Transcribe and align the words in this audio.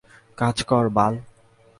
কাজ 0.37 0.57
কর, 0.63 0.85
বাল! 0.89 1.13